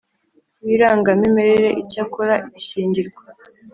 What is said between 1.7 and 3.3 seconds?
Icyakora ishyingirwa